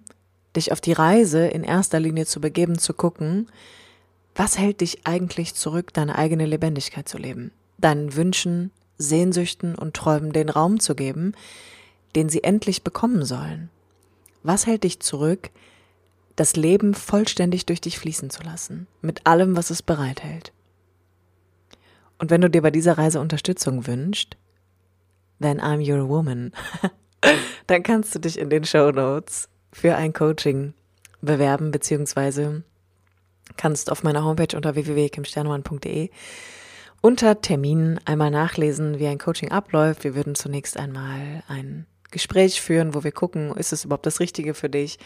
dich 0.55 0.71
auf 0.71 0.81
die 0.81 0.93
Reise 0.93 1.47
in 1.47 1.63
erster 1.63 1.99
Linie 1.99 2.25
zu 2.25 2.39
begeben, 2.39 2.77
zu 2.77 2.93
gucken, 2.93 3.47
was 4.35 4.57
hält 4.57 4.81
dich 4.81 5.05
eigentlich 5.05 5.53
zurück, 5.53 5.93
deine 5.93 6.15
eigene 6.15 6.45
Lebendigkeit 6.45 7.07
zu 7.07 7.17
leben, 7.17 7.51
deinen 7.77 8.15
Wünschen, 8.15 8.71
Sehnsüchten 8.97 9.75
und 9.75 9.95
Träumen 9.95 10.31
den 10.31 10.49
Raum 10.49 10.79
zu 10.79 10.95
geben, 10.95 11.33
den 12.15 12.29
sie 12.29 12.43
endlich 12.43 12.83
bekommen 12.83 13.25
sollen. 13.25 13.69
Was 14.43 14.65
hält 14.65 14.83
dich 14.83 14.99
zurück, 14.99 15.49
das 16.35 16.55
Leben 16.55 16.93
vollständig 16.93 17.65
durch 17.65 17.81
dich 17.81 17.99
fließen 17.99 18.29
zu 18.29 18.43
lassen, 18.43 18.87
mit 19.01 19.25
allem, 19.25 19.55
was 19.55 19.69
es 19.69 19.81
bereithält? 19.81 20.51
Und 22.17 22.29
wenn 22.29 22.41
du 22.41 22.49
dir 22.49 22.61
bei 22.61 22.71
dieser 22.71 22.97
Reise 22.97 23.19
Unterstützung 23.19 23.85
wünschst, 23.87 24.37
then 25.41 25.59
I'm 25.59 25.81
your 25.81 26.07
woman. 26.07 26.51
Dann 27.67 27.83
kannst 27.83 28.15
du 28.15 28.19
dich 28.19 28.37
in 28.37 28.49
den 28.49 28.65
Show 28.65 28.91
Notes 28.91 29.49
für 29.73 29.95
ein 29.95 30.13
Coaching 30.13 30.73
bewerben, 31.21 31.71
beziehungsweise 31.71 32.63
kannst 33.57 33.91
auf 33.91 34.03
meiner 34.03 34.23
Homepage 34.23 34.55
unter 34.55 34.75
www.kimsternemann.de 34.75 36.09
unter 37.01 37.41
Terminen 37.41 37.99
einmal 38.05 38.31
nachlesen, 38.31 38.97
wie 38.97 39.07
ein 39.07 39.17
Coaching 39.17 39.51
abläuft. 39.51 40.05
Wir 40.05 40.15
würden 40.15 40.35
zunächst 40.35 40.77
einmal 40.77 41.43
ein 41.49 41.85
Gespräch 42.11 42.61
führen, 42.61 42.93
wo 42.93 43.03
wir 43.03 43.11
gucken, 43.11 43.51
ist 43.57 43.73
es 43.73 43.83
überhaupt 43.83 44.05
das 44.05 44.21
Richtige 44.21 44.53
für 44.53 44.69
dich? 44.69 44.99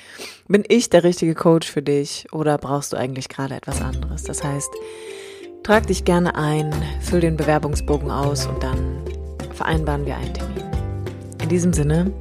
Bin 0.47 0.63
ich 0.67 0.91
der 0.91 1.03
richtige 1.03 1.33
Coach 1.33 1.67
für 1.67 1.81
dich 1.81 2.27
oder 2.31 2.59
brauchst 2.59 2.93
du 2.93 2.97
eigentlich 2.97 3.29
gerade 3.29 3.55
etwas 3.55 3.81
anderes? 3.81 4.23
Das 4.23 4.43
heißt, 4.43 4.69
trag 5.63 5.87
dich 5.87 6.05
gerne 6.05 6.35
ein, 6.35 6.71
füll 7.01 7.21
den 7.21 7.35
Bewerbungsbogen 7.35 8.11
aus 8.11 8.45
und 8.45 8.61
dann 8.61 9.03
vereinbaren 9.55 10.05
wir 10.05 10.17
einen 10.17 10.33
Termin. 10.35 10.63
In 11.41 11.49
diesem 11.49 11.73
Sinne, 11.73 12.13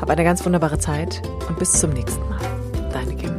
hab 0.00 0.10
eine 0.10 0.24
ganz 0.24 0.44
wunderbare 0.44 0.78
Zeit 0.78 1.22
und 1.48 1.58
bis 1.58 1.72
zum 1.72 1.90
nächsten 1.90 2.28
Mal. 2.28 2.40
Deine 2.92 3.14
Kim. 3.16 3.37